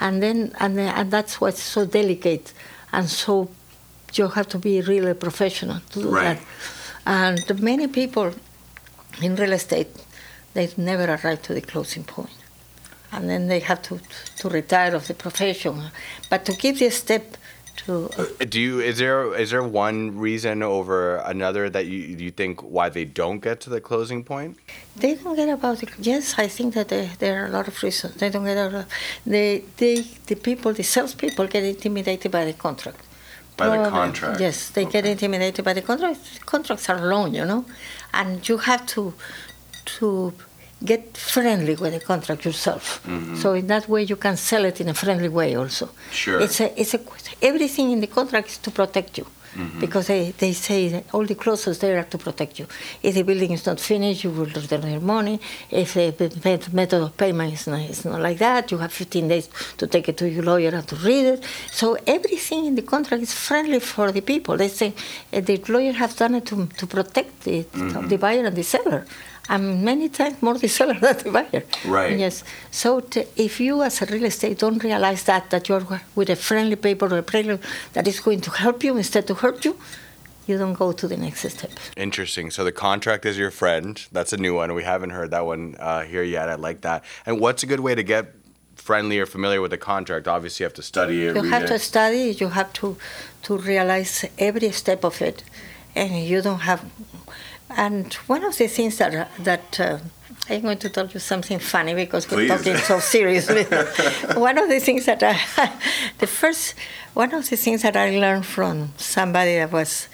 [0.00, 2.52] and then and then, and that's what's so delicate,
[2.92, 3.48] and so
[4.14, 6.38] you have to be really professional to do Right.
[6.38, 6.40] that.
[7.04, 8.32] And many people
[9.20, 9.90] in real estate,
[10.54, 12.36] they never arrive to the closing point,
[13.10, 13.98] and then they have to
[14.40, 15.90] to retire of the profession.
[16.30, 17.36] But to give the step
[17.78, 22.30] to uh, Do you is there is there one reason over another that you you
[22.30, 24.58] think why they don't get to the closing point?
[24.96, 25.90] They don't get about it.
[25.98, 28.14] Yes, I think that there, there are a lot of reasons.
[28.16, 28.86] They don't get out of
[29.26, 33.00] they, they, the people, the salespeople get intimidated by the contract.
[33.56, 36.44] By the contract, Yes, they get intimidated by the contract.
[36.46, 37.64] Contracts are long, you know,
[38.12, 39.14] and you have to
[39.84, 40.32] to
[40.84, 43.02] get friendly with the contract yourself.
[43.06, 43.36] Mm-hmm.
[43.36, 45.90] So in that way, you can sell it in a friendly way also.
[46.10, 46.40] Sure.
[46.40, 47.00] It's a, it's a
[47.40, 49.26] everything in the contract is to protect you.
[49.54, 49.80] Mm-hmm.
[49.80, 52.66] Because they, they say that all the clauses there are to protect you.
[53.02, 55.40] If the building is not finished, you will return your money.
[55.70, 58.92] If the the met- method of payment is not, is not like that, you have
[58.94, 61.44] 15 days to take it to your lawyer and to read it.
[61.70, 64.56] So everything in the contract is friendly for the people.
[64.56, 64.94] They say
[65.34, 68.08] uh, the lawyer has done it to, to protect the, mm-hmm.
[68.08, 69.04] the buyer and the seller.
[69.48, 71.64] And many times more the seller than the buyer.
[71.84, 72.18] Right.
[72.18, 72.44] Yes.
[72.70, 76.36] So t- if you as a real estate don't realize that, that you're with a
[76.36, 77.58] friendly paper or a paper
[77.92, 79.76] that is going to help you instead to hurt you,
[80.46, 81.70] you don't go to the next step.
[81.96, 82.50] Interesting.
[82.50, 84.04] So the contract is your friend.
[84.12, 84.74] That's a new one.
[84.74, 86.48] We haven't heard that one uh, here yet.
[86.48, 87.04] I like that.
[87.26, 88.34] And what's a good way to get
[88.76, 90.26] friendly or familiar with the contract?
[90.26, 91.36] Obviously, you have to study it.
[91.36, 91.68] You have it.
[91.68, 92.34] to study.
[92.38, 92.96] You have to
[93.42, 95.42] to realize every step of it,
[95.94, 96.84] and you don't have.
[97.76, 99.98] And one of the things that that uh,
[100.48, 102.48] I'm going to tell you something funny because we're Please.
[102.48, 103.64] talking so seriously.
[104.34, 105.38] one of the things that I,
[106.18, 106.74] the first,
[107.14, 110.08] one of the things that I learned from somebody that was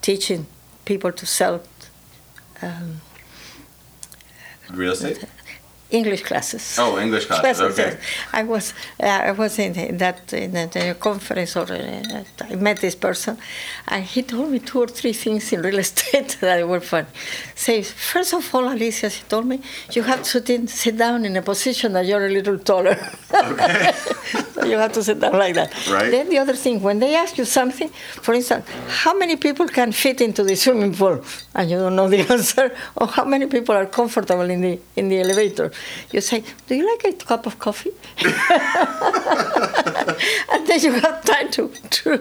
[0.00, 0.46] teaching
[0.84, 1.62] people to sell
[2.62, 3.00] um,
[4.70, 5.24] Real estate?
[5.94, 6.64] English classes.
[6.78, 7.42] Oh, English classes.
[7.44, 7.90] Classes, Okay.
[7.90, 8.00] yes.
[8.32, 8.64] I was
[9.02, 13.34] uh, I was in that in that uh, conference or uh, I met this person,
[13.92, 17.06] and he told me two or three things in real estate that were fun.
[17.54, 19.56] Say first of all, Alicia, he told me
[19.96, 22.96] you have to sit, in, sit down in a position that you're a little taller.
[24.54, 25.70] so you have to sit down like that.
[25.88, 26.10] Right.
[26.10, 27.88] Then the other thing, when they ask you something,
[28.24, 31.22] for instance, how many people can fit into the swimming pool,
[31.54, 35.08] and you don't know the answer, or how many people are comfortable in the in
[35.08, 35.70] the elevator,
[36.12, 37.92] you say, "Do you like a cup of coffee?"
[40.52, 42.18] and then you have time to, to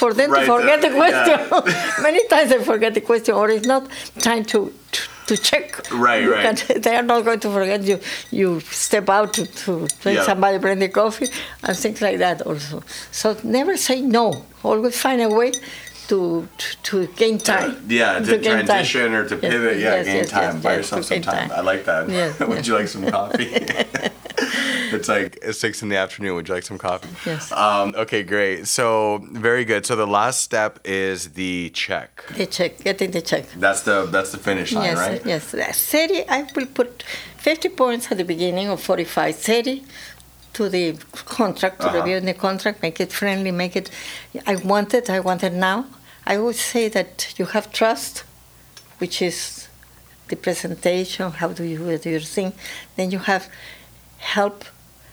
[0.00, 2.02] for them Right, to forget uh, the question.
[2.02, 4.72] Many times they forget the question, or it's not time to.
[4.92, 5.90] to to check.
[5.90, 6.56] Right, You right.
[6.56, 7.98] can- they are not going to forget you.
[8.30, 9.72] You step out to, to
[10.04, 10.22] let Yeah.
[10.22, 11.26] somebody bring the coffee
[11.64, 12.84] and things like that also.
[13.10, 14.44] So never say no.
[14.62, 15.50] Always find a way
[16.08, 17.84] to to, to gain time.
[17.88, 18.42] Yeah, to, time.
[18.42, 19.78] transition or to Yes, pivot.
[19.78, 20.54] Yeah, yes, gain yes, time.
[20.54, 21.48] yes, Buy yourself some time.
[21.48, 21.58] time.
[21.58, 22.08] I like that.
[22.08, 22.66] Yes, Would yes.
[22.66, 23.48] you like some coffee?
[24.38, 26.34] it's like six in the afternoon.
[26.36, 27.08] Would you like some coffee?
[27.28, 27.52] Yes.
[27.52, 28.66] Um, okay, great.
[28.66, 29.86] So very good.
[29.86, 32.24] So the last step is the check.
[32.36, 33.46] The check, getting the check.
[33.56, 35.26] That's the that's the finish line, yes, right?
[35.26, 35.90] yes.
[35.90, 37.02] 30, I will put
[37.38, 39.36] 50 points at the beginning or 45.
[39.36, 39.84] 30
[40.56, 40.84] to the
[41.38, 41.98] contract, to Uh-huh.
[41.98, 43.90] review the contract, make it friendly, make it,
[44.52, 45.78] I want it, I want it now.
[46.30, 48.24] I always say that you have trust,
[49.00, 49.68] which is
[50.28, 52.52] the presentation, how do you do your thing.
[52.96, 53.44] Then you have
[54.34, 54.64] help.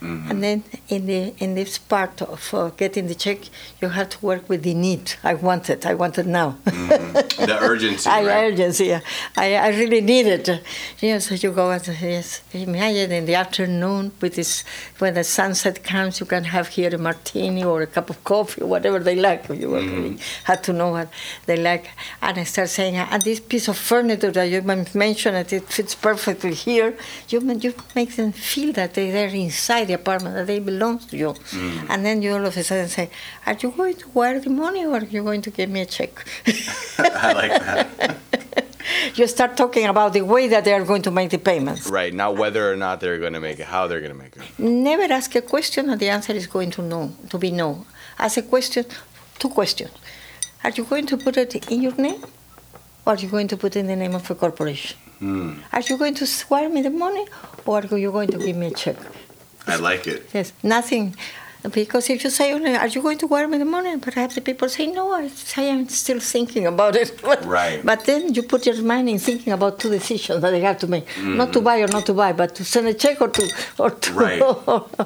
[0.03, 0.31] Mm-hmm.
[0.31, 3.39] And then in the in this part of uh, getting the check,
[3.81, 5.13] you have to work with the need.
[5.23, 5.85] I want it.
[5.85, 6.57] I want it now.
[6.65, 8.51] The urgency, I right?
[8.51, 8.85] urgency.
[8.87, 8.99] yeah.
[9.37, 10.61] I, I really need it.
[10.99, 12.41] Yes, you go and yes.
[12.53, 14.65] Imagine in the afternoon with this
[14.99, 18.61] when the sunset comes, you can have here a martini or a cup of coffee
[18.61, 19.47] or whatever they like.
[19.47, 21.09] You really have to know what
[21.45, 21.89] they like.
[22.21, 24.61] And I start saying, and this piece of furniture that you
[24.93, 26.97] mentioned, it, it fits perfectly here.
[27.29, 31.35] You you make them feel that they're inside the apartment, that they belong to you.
[31.89, 33.09] And then you all of a sudden say,
[33.45, 35.85] are you going to wire the money or are you going to give me a
[35.85, 36.11] check?
[36.97, 38.17] I like that.
[39.15, 41.89] you start talking about the way that they are going to make the payments.
[41.89, 42.13] Right.
[42.13, 44.43] Not whether or not they're going to make it, how they're going to make it.
[44.59, 47.85] Never ask a question and the answer is going to no to be no.
[48.17, 48.85] Ask a question,
[49.39, 49.91] two questions.
[50.63, 52.23] Are you going to put it in your name,
[53.05, 54.97] or are you going to put it in the name of a corporation?
[55.19, 55.53] Hmm.
[55.73, 57.25] Are you going to wire me the money,
[57.65, 58.95] or are you going to give me a check?
[59.67, 60.29] I like it.
[60.33, 61.15] Yes, nothing.
[61.71, 64.41] Because if you say, "Are you going to wear me in the money?" Perhaps the
[64.41, 67.83] people say, "No, I, I am still thinking about it." but, Right.
[67.83, 70.87] But then you put your mind in thinking about two decisions that they have to
[70.87, 73.43] make: not to buy or not to buy, but to send a check or to
[73.77, 74.13] or to.
[74.13, 74.41] Right.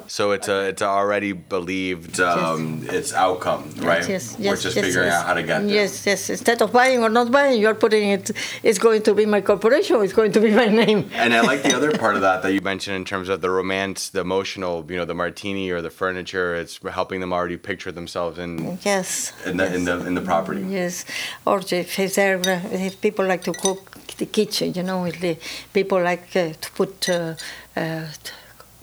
[0.08, 4.08] So it's a it's a already believed um, it's outcome, right?
[4.08, 5.16] Yes, We're yes, just yes, figuring yes.
[5.16, 5.76] out how to get there.
[5.80, 6.30] Yes, yes.
[6.30, 8.32] Instead of buying or not buying, you're putting it.
[8.64, 10.02] It's going to be my corporation.
[10.04, 11.10] It's going to be my name.
[11.28, 13.50] And I like the other part of that that you mentioned in terms of the
[13.50, 16.47] romance, the emotional, you know, the martini or the furniture.
[16.56, 19.34] It's helping them already picture themselves in Yes.
[19.46, 20.62] in the in the in the property.
[20.70, 21.06] Yes,
[21.46, 22.40] or if if there
[22.72, 25.38] if people like to cook the kitchen, you know, if the
[25.74, 27.36] people like uh, to put uh,
[27.76, 28.06] uh,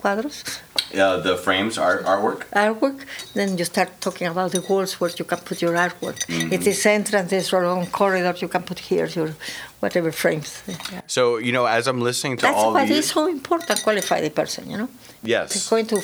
[0.02, 0.42] cuadros,
[0.94, 2.40] Uh, the frames, art artwork.
[2.52, 2.98] artwork,
[3.34, 6.18] then you start talking about the walls where you can put your artwork.
[6.28, 6.52] Mm-hmm.
[6.56, 9.30] It is entrance, there's a long corridor, you can put here your
[9.84, 10.50] whatever frames.
[10.66, 11.02] Yeah.
[11.06, 14.18] So you know, as I'm listening to That's all why these, it's so important qualify
[14.26, 14.88] the person, you know.
[15.22, 15.56] Yes.
[15.56, 15.98] It's going to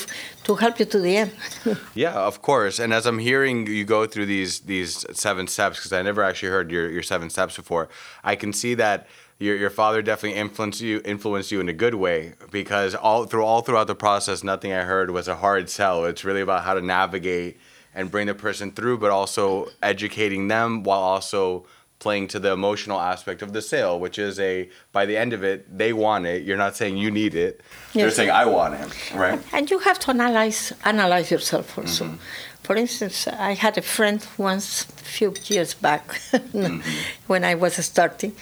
[0.47, 1.33] to help you to the end.
[1.95, 2.79] yeah, of course.
[2.83, 4.93] And as I'm hearing you go through these these
[5.27, 7.89] seven steps, because I never actually heard your your seven steps before,
[8.33, 9.07] I can see that.
[9.47, 13.47] Your, your father definitely influenced you influenced you in a good way because all through
[13.51, 16.05] all throughout the process nothing I heard was a hard sell.
[16.05, 17.57] It's really about how to navigate
[17.95, 21.65] and bring the person through, but also educating them while also
[22.01, 25.45] playing to the emotional aspect of the sale, which is a by the end of
[25.45, 26.43] it they want it.
[26.43, 27.61] You're not saying you need it.
[27.95, 29.39] They're saying I want it, right?
[29.53, 32.05] And you have to analyze analyze yourself also.
[32.07, 32.17] Mm-hmm.
[32.65, 36.81] For instance, I had a friend once, a few years back, Mm-hmm.
[37.27, 38.33] when I was starting,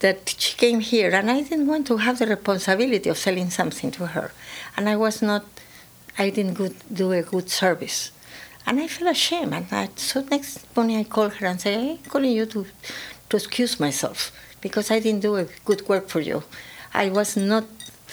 [0.00, 3.90] that she came here, and I didn't want to have the responsibility of selling something
[3.92, 4.32] to her,
[4.76, 5.44] and I was not,
[6.18, 8.10] I didn't good, do a good service,
[8.66, 9.54] and I felt ashamed.
[9.54, 12.66] And I, so next morning I called her and said, "I'm calling you to,
[13.28, 16.42] to excuse myself because I didn't do a good work for you.
[16.92, 17.64] I was not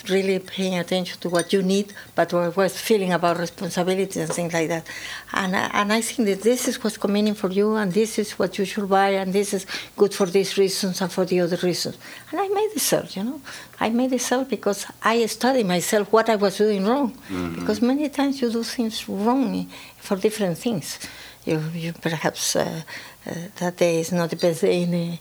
[0.09, 4.69] really paying attention to what you need, but was feeling about responsibility and things like
[4.69, 4.85] that.
[5.33, 8.31] And I, and I think that this is what's convenient for you, and this is
[8.39, 11.57] what you should buy, and this is good for these reasons and for the other
[11.63, 11.97] reasons.
[12.31, 13.41] And I made the sell, you know.
[13.79, 17.17] I made the sell because I studied myself what I was doing wrong.
[17.55, 19.67] Because many times you do things wrong
[19.99, 20.99] for different things.
[21.45, 22.81] You, you perhaps uh,
[23.25, 25.19] uh, that day is not the best day in in-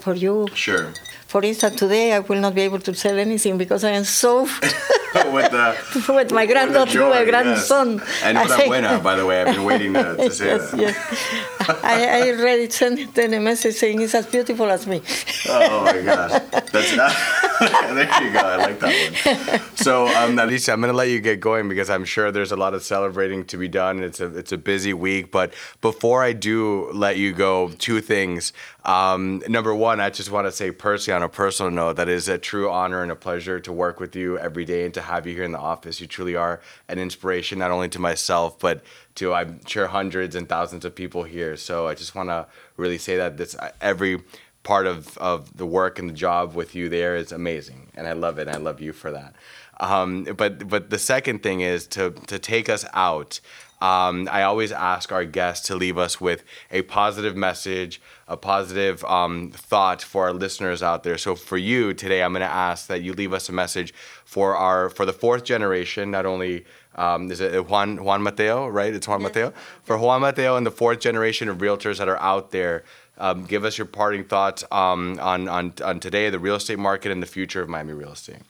[0.00, 0.48] for you.
[0.54, 0.92] Sure.
[1.28, 4.42] For instance, today I will not be able to sell anything because I am so
[5.32, 5.76] with the
[6.08, 7.28] with my granddaughter, joy, my yes.
[7.30, 8.02] grandson.
[8.24, 10.46] And I with say- buena, by the way, I've been waiting uh, to, to say
[10.46, 10.80] yes, that.
[10.80, 11.84] yes.
[11.84, 15.02] I, I already sent them a message saying it's as beautiful as me.
[15.48, 16.40] Oh my gosh,
[16.72, 17.12] that's not.
[17.94, 18.38] there you go.
[18.38, 19.76] I like that one.
[19.76, 22.82] So, um, I'm gonna let you get going because I'm sure there's a lot of
[22.82, 24.02] celebrating to be done.
[24.02, 28.52] It's a it's a busy week, but before I do let you go, two things.
[28.84, 32.28] Um, number one, I just want to say personally, on a personal note, that is
[32.28, 35.26] a true honor and a pleasure to work with you every day and to have
[35.26, 36.00] you here in the office.
[36.00, 38.82] You truly are an inspiration, not only to myself, but
[39.16, 41.56] to I'm sure hundreds and thousands of people here.
[41.56, 44.22] So I just want to really say that this every
[44.68, 48.12] part of, of the work and the job with you there is amazing, and I
[48.12, 48.48] love it.
[48.48, 49.34] And I love you for that.
[49.80, 53.40] Um, but but the second thing is to to take us out.
[53.80, 59.02] Um, I always ask our guests to leave us with a positive message, a positive
[59.04, 61.16] um, thought for our listeners out there.
[61.16, 64.54] So for you today, I'm going to ask that you leave us a message for
[64.54, 66.10] our for the fourth generation.
[66.10, 68.92] Not only um, is it Juan Juan Mateo, right?
[68.92, 69.54] It's Juan Mateo
[69.84, 72.84] for Juan Mateo and the fourth generation of realtors that are out there.
[73.18, 77.10] Um, give us your parting thoughts um, on, on on today, the real estate market,
[77.12, 78.42] and the future of Miami real estate.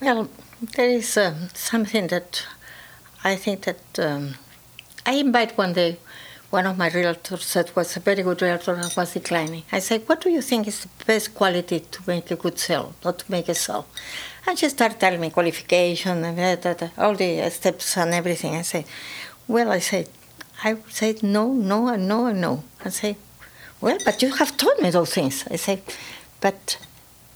[0.00, 0.28] Well,
[0.76, 2.46] there is um, something that
[3.24, 4.34] I think that um,
[5.06, 5.98] I invite one day
[6.54, 9.64] one of my realtors that was a very good realtor and was declining.
[9.72, 12.94] I said, What do you think is the best quality to make a good sale,
[13.04, 13.86] not to make a sell?
[14.46, 18.54] And she started telling me qualification and all the steps and everything.
[18.54, 18.84] I said,
[19.48, 20.08] Well, I said,
[20.62, 22.62] I said no, no, and no, and no.
[22.84, 23.16] I say,
[23.80, 25.44] Well, but you have told me those things.
[25.50, 25.82] I say,
[26.40, 26.78] But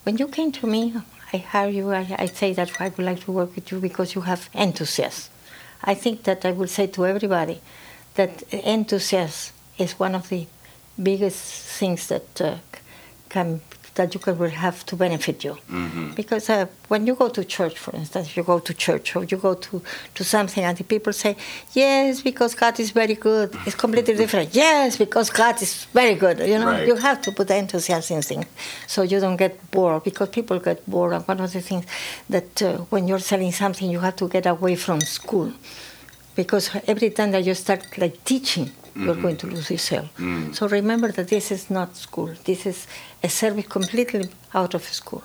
[0.05, 0.95] when you came to me,
[1.33, 4.15] I heard you, I, I say that I would like to work with you because
[4.15, 5.31] you have enthusiasm.
[5.85, 7.61] I think that I will say to everybody
[8.15, 10.47] that enthusiasm is one of the
[11.01, 12.57] biggest things that uh,
[13.29, 13.61] can
[13.99, 15.55] that you can will have to benefit you.
[16.21, 19.37] Because uh, when you go to church, for instance, you go to church or you
[19.49, 19.83] go to,
[20.17, 21.37] to something and the people say,
[21.75, 23.49] yes, because God is very good.
[23.67, 24.55] It's completely different.
[24.55, 26.39] Yes, because God is very good.
[26.53, 26.87] You know, Right.
[26.89, 28.47] you have to put the enthusiasm in things
[28.87, 31.13] so you don't get bored because people get bored.
[31.15, 31.85] And one of the things
[32.31, 35.53] that uh, when you're selling something, you have to get away from school
[36.35, 38.71] because every time that you start like teaching,
[39.05, 40.09] you're going to lose your sale.
[40.53, 42.31] So remember that this is not school.
[42.45, 42.87] This is
[43.23, 45.23] a service completely out of school.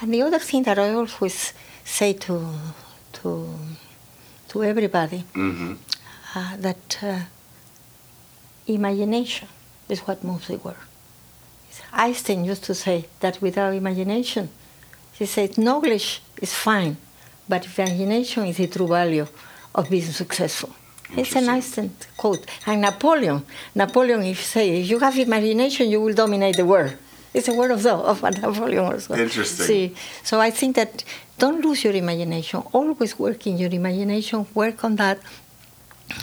[0.00, 1.52] And the other thing that I always
[1.84, 2.34] say to
[3.18, 3.28] to
[4.50, 5.72] to everybody, Mm-hmm.
[6.38, 7.20] uh, that uh,
[8.66, 9.48] imagination
[9.88, 10.76] is what moves the world.
[11.92, 14.48] Einstein used to say that without imagination,
[15.12, 16.96] he said, knowledge is fine,
[17.48, 19.26] but imagination is the true value
[19.74, 20.70] of being successful.
[21.14, 21.78] It's a nice
[22.16, 22.44] quote.
[22.66, 23.44] And Napoleon,
[23.74, 26.94] Napoleon if say, if you have imagination, you will dominate the world.
[27.32, 29.14] It's a word of, the, of Napoleon also.
[29.14, 29.66] Interesting.
[29.66, 29.94] See,
[30.24, 31.04] so I think that
[31.38, 32.62] don't lose your imagination.
[32.72, 34.46] Always work in your imagination.
[34.54, 35.20] Work on that,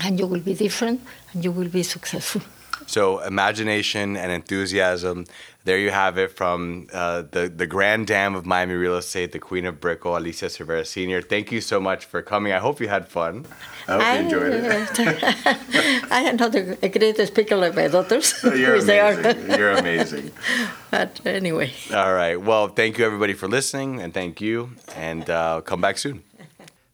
[0.04, 2.42] and you will be different, and you will be successful.
[2.88, 5.26] So imagination and enthusiasm.
[5.66, 9.40] There you have it from uh, the the grand dam of Miami real estate, the
[9.40, 11.22] queen of Brickell, Alicia Cervera Senior.
[11.22, 12.52] Thank you so much for coming.
[12.52, 13.46] I hope you had fun.
[13.88, 15.00] I hope you enjoyed it.
[16.12, 18.34] I am not a, a great speaker like my daughters.
[18.44, 19.14] You're which they are.
[19.14, 19.50] amazing.
[19.58, 20.32] You're amazing.
[20.92, 22.36] but anyway, All right.
[22.36, 26.24] Well, thank you everybody for listening, and thank you, and uh, come back soon.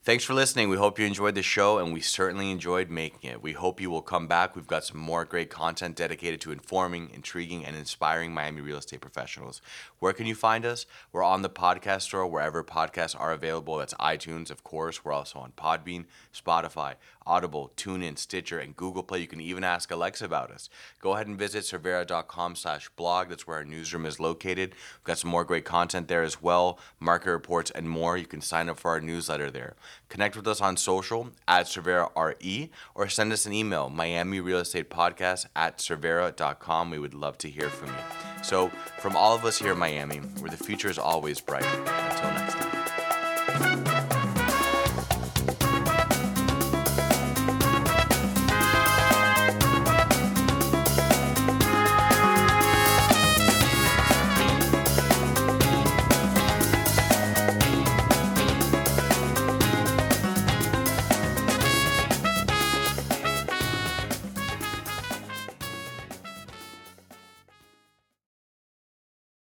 [0.09, 0.69] Thanks for listening.
[0.69, 3.43] We hope you enjoyed the show, and we certainly enjoyed making it.
[3.43, 4.55] We hope you will come back.
[4.55, 9.01] We've got some more great content dedicated to informing, intriguing, and inspiring Miami real estate
[9.01, 9.61] professionals.
[9.99, 10.87] Where can you find us?
[11.11, 13.77] We're on the podcast store wherever podcasts are available.
[13.77, 15.05] That's iTunes, of course.
[15.05, 16.95] We're also on Podbean, Spotify,
[17.29, 19.19] Audible, TuneIn, Stitcher, and Google Play.
[19.19, 20.67] You can even ask Alexa about us.
[20.99, 23.29] Go ahead and visit cervera.com slash blog.
[23.29, 24.71] That's where our newsroom is located.
[24.71, 28.17] We've got some more great content there as well, market reports, and more.
[28.17, 29.75] You can sign up for our newsletter there.
[30.09, 34.89] Connect with us on social at CerveraRE or send us an email, Miami Real Estate
[34.89, 36.89] Podcast at cervera.com.
[36.89, 38.43] We would love to hear from you.
[38.43, 38.69] So,
[38.99, 42.55] from all of us here in Miami, where the future is always bright, until next
[42.55, 43.98] time.